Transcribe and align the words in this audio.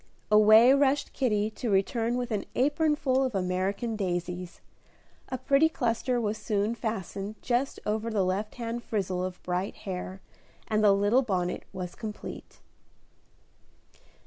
Away 0.31 0.73
rushed 0.73 1.13
Kitty 1.13 1.51
to 1.51 1.69
return 1.69 2.17
with 2.17 2.31
an 2.31 2.45
apron 2.55 2.95
full 2.95 3.23
of 3.23 3.35
American 3.35 3.95
daisies. 3.95 4.59
A 5.29 5.37
pretty 5.37 5.69
cluster 5.69 6.19
was 6.19 6.39
soon 6.39 6.73
fastened 6.73 7.35
just 7.43 7.79
over 7.85 8.09
the 8.09 8.25
left 8.25 8.55
hand 8.55 8.83
frizzle 8.83 9.23
of 9.23 9.43
bright 9.43 9.75
hair, 9.85 10.19
and 10.67 10.83
the 10.83 10.91
little 10.91 11.21
bonnet 11.21 11.65
was 11.71 11.93
complete. 11.93 12.61